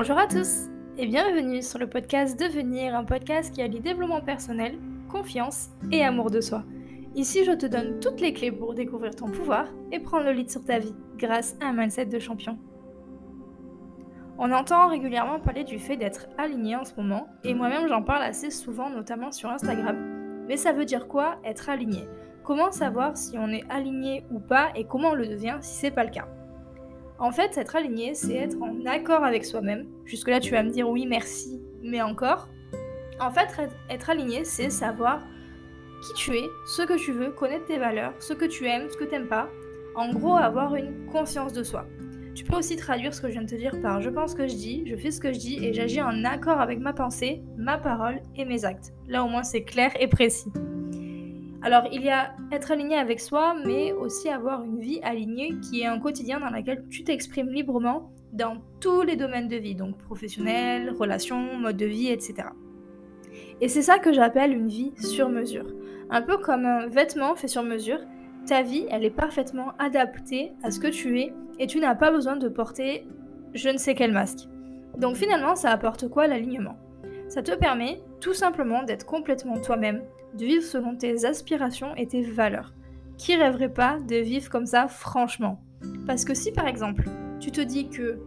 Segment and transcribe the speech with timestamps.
[0.00, 4.78] Bonjour à tous et bienvenue sur le podcast Devenir, un podcast qui allie développement personnel,
[5.08, 6.62] confiance et amour de soi.
[7.16, 10.52] Ici, je te donne toutes les clés pour découvrir ton pouvoir et prendre le lead
[10.52, 12.56] sur ta vie grâce à un mindset de champion.
[14.38, 18.22] On entend régulièrement parler du fait d'être aligné en ce moment, et moi-même j'en parle
[18.22, 19.96] assez souvent, notamment sur Instagram.
[20.46, 22.04] Mais ça veut dire quoi être aligné?
[22.44, 25.90] Comment savoir si on est aligné ou pas et comment on le devient si c'est
[25.90, 26.28] pas le cas?
[27.18, 29.86] En fait, être aligné, c'est être en accord avec soi-même.
[30.04, 32.48] Jusque-là, tu vas me dire oui, merci, mais encore.
[33.20, 33.48] En fait,
[33.90, 35.22] être aligné, c'est savoir
[36.02, 38.96] qui tu es, ce que tu veux, connaître tes valeurs, ce que tu aimes, ce
[38.96, 39.48] que tu n'aimes pas.
[39.96, 41.86] En gros, avoir une conscience de soi.
[42.36, 44.36] Tu peux aussi traduire ce que je viens de te dire par je pense ce
[44.36, 46.92] que je dis, je fais ce que je dis et j'agis en accord avec ma
[46.92, 48.92] pensée, ma parole et mes actes.
[49.08, 50.52] Là au moins c'est clair et précis.
[51.62, 55.80] Alors, il y a être aligné avec soi, mais aussi avoir une vie alignée qui
[55.80, 59.98] est un quotidien dans lequel tu t'exprimes librement dans tous les domaines de vie, donc
[59.98, 62.48] professionnel, relations, mode de vie, etc.
[63.60, 65.66] Et c'est ça que j'appelle une vie sur mesure.
[66.10, 68.00] Un peu comme un vêtement fait sur mesure,
[68.46, 72.10] ta vie, elle est parfaitement adaptée à ce que tu es et tu n'as pas
[72.10, 73.06] besoin de porter
[73.54, 74.48] je ne sais quel masque.
[74.98, 76.76] Donc finalement, ça apporte quoi l'alignement?
[77.28, 80.02] Ça te permet tout simplement d'être complètement toi-même,
[80.34, 82.74] de vivre selon tes aspirations et tes valeurs.
[83.16, 85.60] Qui rêverait pas de vivre comme ça franchement?
[86.06, 87.04] Parce que si par exemple,
[87.40, 88.18] tu te dis que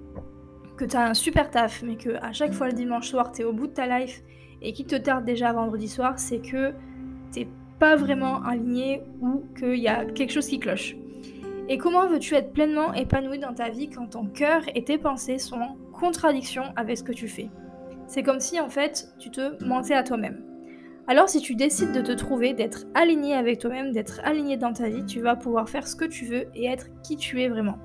[0.77, 3.53] que un super taf mais que à chaque fois le dimanche soir tu es au
[3.53, 4.23] bout de ta life
[4.61, 6.73] et qu'il te tarde déjà vendredi soir, c'est que
[7.31, 7.47] t'es
[7.79, 10.95] pas vraiment aligné ou qu'il y a quelque chose qui cloche.
[11.67, 15.38] Et comment veux-tu être pleinement épanoui dans ta vie quand ton cœur et tes pensées
[15.38, 17.49] sont en contradiction avec ce que tu fais?
[18.07, 20.44] C'est comme si en fait tu te mentais à toi-même.
[21.11, 24.87] Alors si tu décides de te trouver, d'être aligné avec toi-même, d'être aligné dans ta
[24.87, 27.77] vie, tu vas pouvoir faire ce que tu veux et être qui tu es vraiment.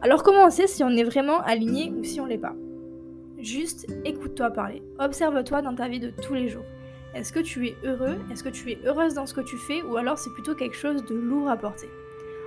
[0.00, 2.54] Alors comment on sait si on est vraiment aligné ou si on l'est pas?
[3.36, 6.64] Juste écoute-toi parler, observe-toi dans ta vie de tous les jours.
[7.14, 8.16] Est-ce que tu es heureux?
[8.32, 9.82] Est-ce que tu es heureuse dans ce que tu fais?
[9.82, 11.90] Ou alors c'est plutôt quelque chose de lourd à porter?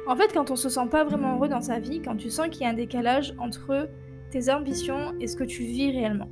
[0.07, 2.47] En fait, quand on se sent pas vraiment heureux dans sa vie, quand tu sens
[2.49, 3.87] qu'il y a un décalage entre
[4.31, 6.31] tes ambitions et ce que tu vis réellement.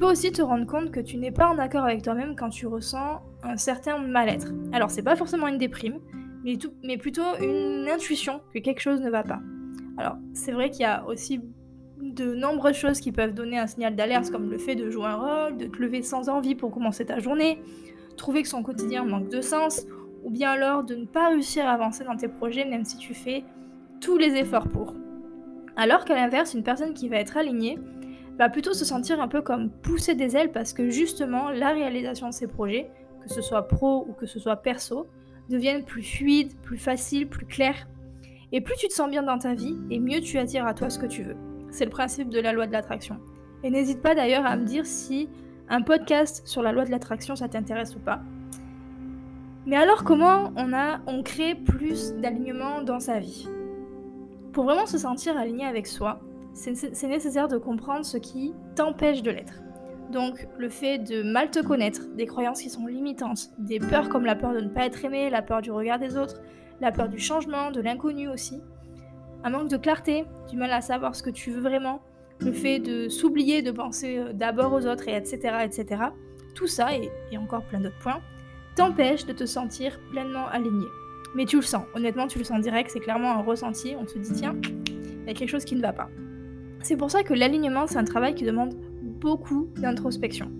[0.00, 2.66] Peux aussi te rendre compte que tu n'es pas en accord avec toi-même quand tu
[2.66, 4.46] ressens un certain mal-être.
[4.72, 5.98] Alors c'est pas forcément une déprime,
[6.42, 9.40] mais, mais plutôt une intuition que quelque chose ne va pas.
[9.98, 11.42] Alors c'est vrai qu'il y a aussi
[12.00, 15.16] de nombreuses choses qui peuvent donner un signal d'alerte, comme le fait de jouer un
[15.16, 17.62] rôle, de te lever sans envie pour commencer ta journée,
[18.16, 19.86] trouver que son quotidien manque de sens,
[20.24, 23.12] ou bien alors de ne pas réussir à avancer dans tes projets même si tu
[23.12, 23.44] fais
[24.00, 24.94] tous les efforts pour.
[25.76, 27.78] Alors qu'à l'inverse, une personne qui va être alignée
[28.40, 32.30] va plutôt se sentir un peu comme pousser des ailes parce que justement la réalisation
[32.30, 32.90] de ses projets,
[33.22, 35.06] que ce soit pro ou que ce soit perso,
[35.50, 37.86] deviennent plus fluides, plus faciles, plus clairs.
[38.52, 40.88] Et plus tu te sens bien dans ta vie, et mieux tu attires à toi
[40.88, 41.36] ce que tu veux.
[41.70, 43.18] C'est le principe de la loi de l'attraction.
[43.62, 45.28] Et n'hésite pas d'ailleurs à me dire si
[45.68, 48.22] un podcast sur la loi de l'attraction ça t'intéresse ou pas.
[49.66, 53.46] Mais alors comment on a on crée plus d'alignement dans sa vie?
[54.54, 56.20] Pour vraiment se sentir aligné avec soi,
[56.52, 59.62] c'est nécessaire de comprendre ce qui t'empêche de l'être.
[60.10, 64.24] Donc le fait de mal te connaître, des croyances qui sont limitantes, des peurs comme
[64.24, 66.40] la peur de ne pas être aimé, la peur du regard des autres,
[66.80, 68.60] la peur du changement, de l'inconnu aussi,
[69.44, 72.00] un manque de clarté, du mal à savoir ce que tu veux vraiment,
[72.40, 76.02] le fait de s'oublier, de penser euh, d'abord aux autres, et etc., etc.
[76.54, 78.20] Tout ça, et, et encore plein d'autres points,
[78.76, 80.86] t'empêche de te sentir pleinement aligné.
[81.34, 84.18] Mais tu le sens, honnêtement tu le sens direct, c'est clairement un ressenti, on se
[84.18, 84.56] dit tiens,
[84.88, 86.08] il y a quelque chose qui ne va pas.
[86.82, 90.50] C'est pour ça que l'alignement, c'est un travail qui demande beaucoup d'introspection.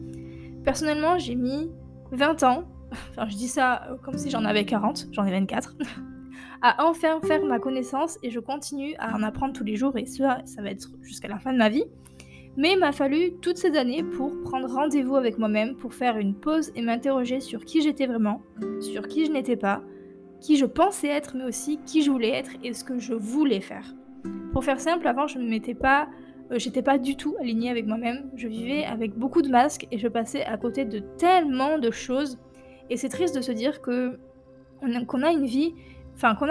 [0.64, 1.70] Personnellement, j'ai mis
[2.12, 5.76] 20 ans, enfin je dis ça euh, comme si j'en avais 40, j'en ai 24,
[6.62, 10.04] à enfin faire ma connaissance et je continue à en apprendre tous les jours et
[10.04, 11.84] ça, ça va être jusqu'à la fin de ma vie.
[12.56, 16.34] Mais il m'a fallu toutes ces années pour prendre rendez-vous avec moi-même, pour faire une
[16.34, 18.42] pause et m'interroger sur qui j'étais vraiment,
[18.81, 19.82] sur qui je n'étais pas,
[20.41, 23.61] qui je pensais être, mais aussi qui je voulais être et ce que je voulais
[23.61, 23.94] faire.
[24.52, 26.08] Pour faire simple, avant, je ne pas,
[26.50, 28.31] euh, pas du tout alignée avec moi-même.
[28.35, 32.38] Je vivais avec beaucoup de masques et je passais à côté de tellement de choses.
[32.91, 34.19] Et c'est triste de se dire que
[35.06, 35.47] qu'on a une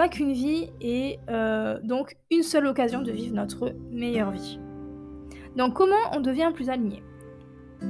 [0.08, 4.58] qu'une vie et euh, donc une seule occasion de vivre notre meilleure vie.
[5.56, 7.02] Donc comment on devient plus aligné?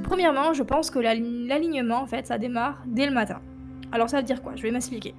[0.03, 3.39] Premièrement, je pense que l'alignement, en fait, ça démarre dès le matin.
[3.91, 4.53] Alors ça veut dire quoi?
[4.55, 5.13] Je vais m'expliquer.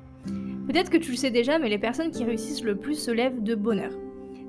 [0.67, 3.43] Peut-être que tu le sais déjà, mais les personnes qui réussissent le plus se lèvent
[3.43, 3.93] de bonheur.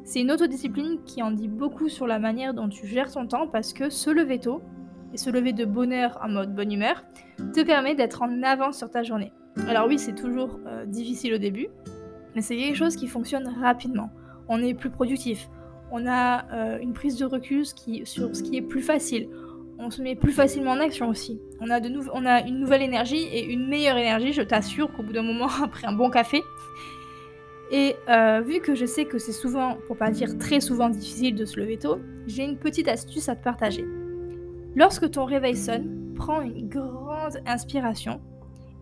[0.06, 3.48] C'est une autodiscipline qui en dit beaucoup sur la manière dont tu gères ton temps
[3.48, 4.62] parce que se lever tôt
[5.14, 7.04] et se lever de bonheur en mode bonne humeur
[7.54, 9.32] te permet d'être en avance sur ta journée.
[9.68, 11.68] Alors oui, c'est toujours euh, difficile au début,
[12.36, 14.10] mais c'est quelque chose qui fonctionne rapidement.
[14.50, 15.50] On est plus productif,
[15.92, 19.30] on a euh, une prise de recul sur ce qui est plus facile.
[19.80, 21.40] On se met plus facilement en action aussi.
[21.62, 25.04] On a, de on a une nouvelle énergie et une meilleure énergie, je t'assure qu'au
[25.04, 26.42] bout d'un moment, après un bon café.
[27.72, 31.36] Et euh, vu que je sais que c'est souvent, pour pas dire très souvent difficile
[31.36, 33.86] de se lever tôt, j'ai une petite astuce à te partager.
[34.76, 38.22] Lorsque ton réveil sonne, prends une grande inspiration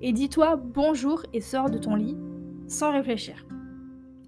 [0.02, 2.18] et dis-toi bonjour et sors de ton lit
[2.68, 3.46] sans réfléchir.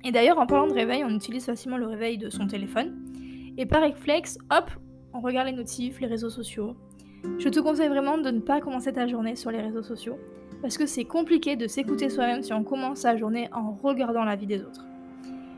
[0.03, 2.93] Et d'ailleurs, en parlant de réveil, on utilise facilement le réveil de son téléphone.
[3.57, 4.69] Et par réflexe, hop,
[5.13, 6.75] on regarde les notifs, les réseaux sociaux.
[7.39, 10.17] Je te conseille vraiment de ne pas commencer ta journée sur les réseaux sociaux,
[10.63, 14.37] parce que c'est compliqué de s'écouter soi-même si on commence sa journée en regardant la
[14.37, 14.85] vie des autres.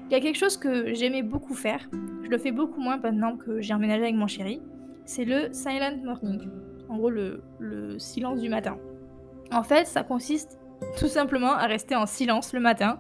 [0.10, 1.88] Il y a quelque chose que j'aimais beaucoup faire,
[2.24, 4.62] je le fais beaucoup moins maintenant que j'ai emménagé avec mon chéri,
[5.06, 6.50] c'est le silent morning,
[6.90, 8.80] en gros le, le silence du matin.
[9.52, 10.60] En fait, ça consiste
[10.98, 12.98] tout simplement à rester en silence le matin,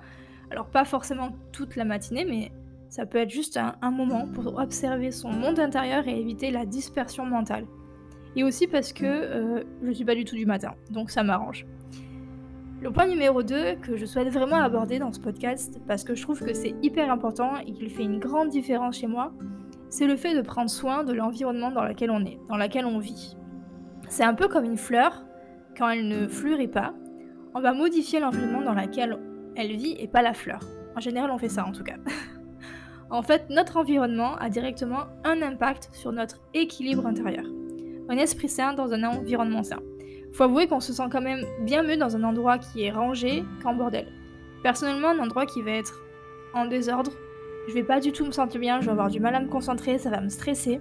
[0.51, 2.51] alors pas forcément toute la matinée, mais
[2.87, 7.25] ça peut être juste un, moment pour observer son monde intérieur et éviter la dispersion
[7.25, 7.65] mentale.
[8.35, 11.65] Et aussi parce que euh, je suis pas du tout du matin, donc ça m'arrange.
[12.81, 16.21] Le point numéro 2 que je souhaite vraiment aborder dans ce podcast, parce que je
[16.21, 19.33] trouve que c'est hyper important et qu'il fait une grande différence chez moi,
[19.89, 22.99] c'est le fait de prendre soin de l'environnement dans lequel on est, dans lequel on
[22.99, 23.37] vit.
[24.09, 25.25] C'est un peu comme une fleur,
[25.77, 26.93] quand elle ne fleurit pas,
[27.53, 29.17] on va modifier l'environnement dans lequel
[29.55, 30.59] elle vit et pas la fleur.
[30.95, 31.95] En général, on fait ça en tout cas.
[33.09, 37.45] en fait, notre environnement a directement un impact sur notre équilibre intérieur.
[38.09, 39.79] Un esprit sain dans un environnement sain.
[40.33, 43.43] Faut avouer qu'on se sent quand même bien mieux dans un endroit qui est rangé
[43.63, 44.07] qu'en bordel.
[44.63, 46.03] Personnellement, un endroit qui va être
[46.53, 47.11] en désordre,
[47.67, 49.47] je vais pas du tout me sentir bien, je vais avoir du mal à me
[49.47, 50.79] concentrer, ça va me stresser.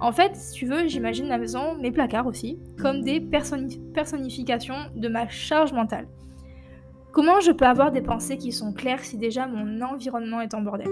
[0.00, 5.08] En fait, si tu veux, j'imagine la maison, mes placards aussi, comme des personnifications de
[5.08, 6.06] ma charge mentale.
[7.12, 10.60] Comment je peux avoir des pensées qui sont claires si déjà mon environnement est en
[10.60, 10.90] bordel?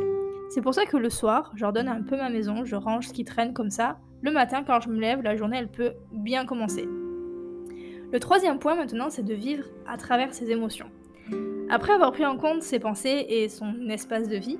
[0.49, 3.25] C'est pour ça que le soir, j'ordonne un peu ma maison, je range ce qui
[3.25, 3.99] traîne comme ça.
[4.24, 6.88] Le matin, quand je me lève, la journée, elle peut bien commencer.
[8.10, 10.86] Le troisième point maintenant, c'est de vivre à travers ses émotions.
[11.68, 14.58] Après avoir pris en compte ses pensées et son espace de vie,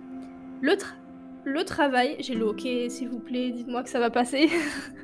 [0.61, 4.50] le, travail, j'ai le ok, s'il vous plaît, dites-moi que ça va passer.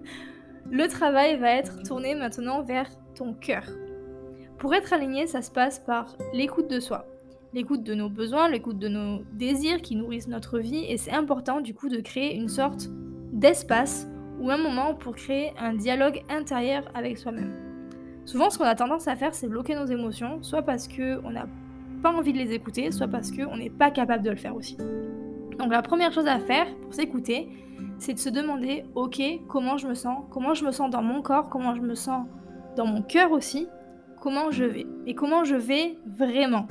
[0.71, 3.65] le travail va être tourné maintenant vers ton cœur,
[4.59, 7.07] pour être aligné, ça se passe par l'écoute de soi,
[7.55, 11.63] l'écoute de nos besoins, l'écoute de nos désirs qui nourrissent notre vie, et c'est important
[11.63, 12.89] du coup de créer une sorte
[13.33, 14.07] d'espace
[14.41, 17.53] ou un moment pour créer un dialogue intérieur avec soi-même.
[18.25, 21.47] Souvent, ce qu'on a tendance à faire, c'est bloquer nos émotions, soit parce qu'on n'a
[22.03, 24.77] pas envie de les écouter, soit parce qu'on n'est pas capable de le faire aussi.
[25.59, 27.49] Donc la première chose à faire pour s'écouter,
[27.99, 31.21] c'est de se demander, ok, comment je me sens, comment je me sens dans mon
[31.23, 32.27] corps, comment je me sens
[32.77, 33.69] dans mon cœur aussi,
[34.21, 36.67] comment je vais et comment je vais vraiment.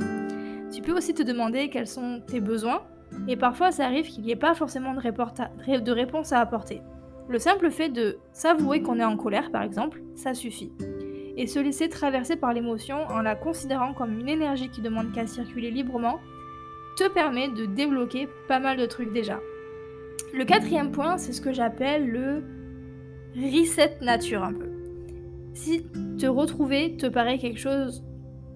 [0.72, 2.82] Tu peux aussi te demander quels sont tes besoins
[3.28, 6.82] et parfois ça arrive qu'il n'y ait pas forcément de, de réponse à apporter.
[7.30, 10.72] Le simple fait de s'avouer qu'on est en colère par exemple, ça suffit.
[11.38, 15.28] Et se laisser traverser par l'émotion en la considérant comme une énergie qui demande qu'à
[15.28, 16.20] circuler librement
[16.98, 19.40] te permet de débloquer pas mal de trucs déjà.
[20.34, 22.44] Le quatrième point, c'est ce que j'appelle le
[23.36, 24.70] reset nature un peu.
[25.54, 25.86] Si
[26.18, 28.04] te retrouver te paraît quelque chose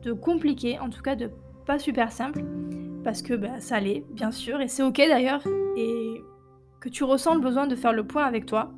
[0.01, 1.29] de compliqué, en tout cas de
[1.65, 2.43] pas super simple,
[3.03, 5.43] parce que bah, ça l'est, bien sûr, et c'est ok d'ailleurs,
[5.77, 6.21] et
[6.83, 8.73] que tu ressens le besoin de faire le point avec toi,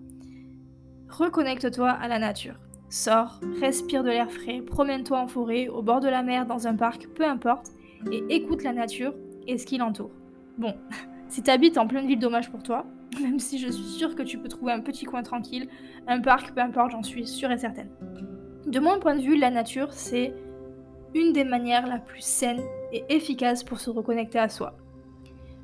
[1.09, 2.53] reconnecte-toi à la nature.
[2.87, 6.75] Sors, respire de l'air frais, promène-toi en forêt, au bord de la mer, dans un
[6.75, 7.71] parc, peu importe,
[8.11, 9.15] et écoute la nature
[9.47, 10.11] et ce qui l'entoure.
[10.59, 10.75] Bon,
[11.29, 12.85] si tu habites en pleine ville, dommage pour toi,
[13.23, 15.67] même si je suis sûre que tu peux trouver un petit coin tranquille,
[16.05, 17.89] un parc, peu importe, j'en suis sûre et certaine.
[18.67, 20.31] De mon point de vue, la nature, c'est
[21.15, 22.61] une des manières la plus saines
[22.93, 24.77] et efficaces pour se reconnecter à soi.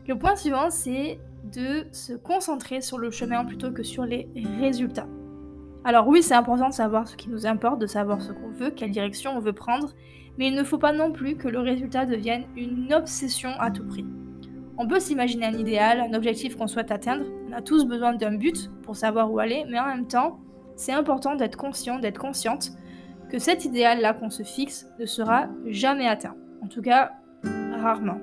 [0.08, 4.30] Le point suivant, c'est de se concentrer sur le chemin plutôt que sur les
[4.60, 5.08] résultats.
[5.84, 8.70] Alors oui, c'est important de savoir ce qui nous importe, de savoir ce qu'on veut,
[8.70, 9.94] quelle direction on veut prendre,
[10.38, 13.86] mais il ne faut pas non plus que le résultat devienne une obsession à tout
[13.88, 14.06] prix.
[14.78, 17.26] On peut s'imaginer un idéal, un objectif qu'on souhaite atteindre.
[17.50, 20.40] On a tous besoin d'un but pour savoir où aller, mais en même temps,
[20.76, 22.72] c'est important d'être conscient, d'être consciente
[23.30, 26.36] que cet idéal-là qu'on se fixe ne sera jamais atteint.
[26.64, 27.12] En tout cas,
[27.44, 28.18] rarement.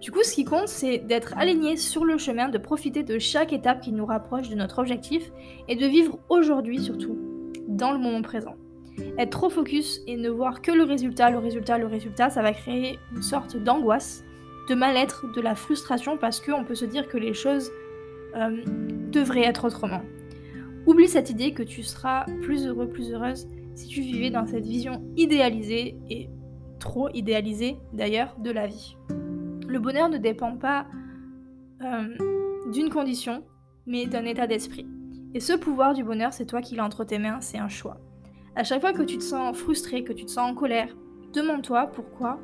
[0.00, 3.52] Du coup, ce qui compte, c'est d'être aligné sur le chemin, de profiter de chaque
[3.52, 5.30] étape qui nous rapproche de notre objectif
[5.68, 7.16] et de vivre aujourd'hui surtout,
[7.68, 8.56] dans le moment présent.
[9.18, 12.52] Être trop focus et ne voir que le résultat, le résultat, le résultat, ça va
[12.52, 14.24] créer une sorte d'angoisse
[14.68, 17.70] de mal-être, de la frustration parce qu'on peut se dire que les choses
[18.36, 18.62] euh,
[19.10, 20.02] devraient être autrement.
[20.86, 24.66] Oublie cette idée que tu seras plus heureux, plus heureuse si tu vivais dans cette
[24.66, 26.28] vision idéalisée et
[26.78, 28.96] trop idéalisée d'ailleurs de la vie.
[29.66, 30.86] Le bonheur ne dépend pas
[31.82, 32.16] euh,
[32.72, 33.44] d'une condition,
[33.86, 34.86] mais d'un état d'esprit.
[35.34, 37.98] Et ce pouvoir du bonheur, c'est toi qui l'as entre tes mains, c'est un choix.
[38.56, 40.94] À chaque fois que tu te sens frustré, que tu te sens en colère,
[41.32, 42.40] demande-toi pourquoi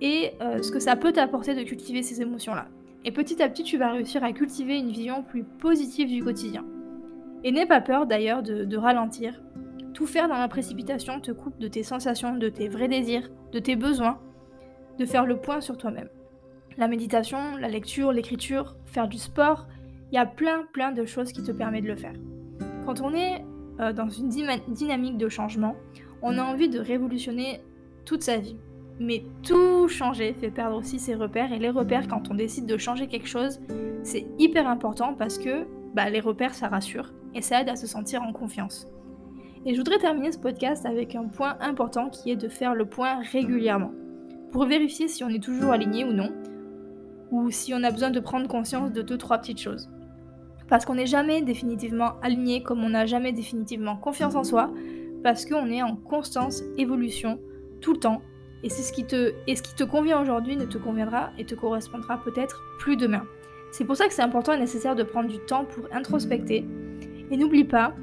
[0.00, 2.66] et euh, ce que ça peut t'apporter de cultiver ces émotions-là.
[3.04, 6.64] Et petit à petit, tu vas réussir à cultiver une vision plus positive du quotidien.
[7.44, 9.40] Et n'aie pas peur d'ailleurs de, ralentir.
[9.92, 13.58] Tout faire dans la précipitation te coupe de tes sensations, de tes vrais désirs, de
[13.58, 14.18] tes besoins,
[14.98, 16.08] de faire le point sur toi-même.
[16.76, 19.66] La méditation, la lecture, l'écriture, faire du sport,
[20.10, 22.14] il y a plein plein de choses qui te permettent de le faire.
[22.84, 23.44] Quand on est
[23.80, 25.76] euh, dans une dynamique de changement,
[26.22, 27.60] on a envie de révolutionner
[28.04, 28.56] toute sa vie.
[29.00, 31.52] Mais tout changer fait perdre aussi ses repères.
[31.52, 33.60] Et les repères, quand on décide de changer quelque chose,
[34.02, 37.86] c'est hyper important parce que bah, les repères, ça rassure et ça aide à se
[37.86, 38.88] sentir en confiance.
[39.66, 42.84] Et je voudrais terminer ce podcast avec un point important qui est de faire le
[42.84, 43.92] point régulièrement.
[44.52, 46.32] Pour vérifier si on est toujours aligné ou non,
[47.34, 49.90] ou si on a besoin de prendre conscience de deux, trois petites choses.
[50.68, 54.72] Parce qu'on n'est jamais définitivement aligné comme on n'a jamais définitivement confiance en soi,
[55.24, 57.40] parce qu'on est en constance évolution
[57.80, 58.22] tout le temps
[58.62, 61.44] et, c'est ce qui te, et ce qui te convient aujourd'hui ne te conviendra et
[61.44, 63.24] te correspondra peut-être plus demain.
[63.72, 66.64] C'est pour ça que c'est important et nécessaire de prendre du temps pour introspecter.
[67.32, 67.94] Et n'oublie pas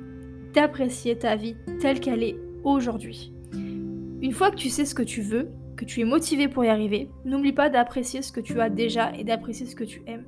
[0.54, 3.34] d'apprécier ta vie telle qu'elle est aujourd'hui.
[4.22, 5.48] Une fois que tu sais ce que tu veux,
[5.86, 9.24] tu es motivé pour y arriver, n'oublie pas d'apprécier ce que tu as déjà et
[9.24, 10.26] d'apprécier ce que tu aimes.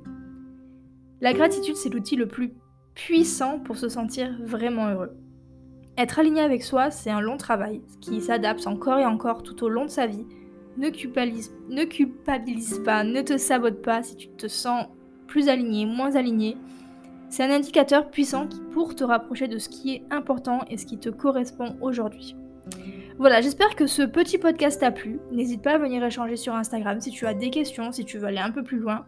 [1.20, 2.52] La gratitude, c'est l'outil le plus
[2.94, 5.16] puissant pour se sentir vraiment heureux.
[5.96, 9.68] Être aligné avec soi, c'est un long travail qui s'adapte encore et encore tout au
[9.68, 10.26] long de sa vie.
[10.76, 14.86] Ne culpabilise, ne culpabilise pas, ne te sabote pas si tu te sens
[15.28, 16.56] plus aligné, moins aligné.
[17.28, 20.98] C'est un indicateur puissant pour te rapprocher de ce qui est important et ce qui
[20.98, 22.36] te correspond aujourd'hui.
[23.18, 25.20] Voilà, j'espère que ce petit podcast t'a plu.
[25.30, 28.26] N'hésite pas à venir échanger sur Instagram si tu as des questions, si tu veux
[28.26, 29.06] aller un peu plus loin.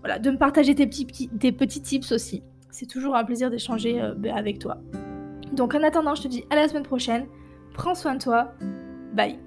[0.00, 2.42] Voilà, de me partager tes petits, petits tips aussi.
[2.70, 4.78] C'est toujours un plaisir d'échanger euh, ben, avec toi.
[5.52, 7.26] Donc en attendant, je te dis à la semaine prochaine.
[7.72, 8.52] Prends soin de toi.
[9.12, 9.38] Bye.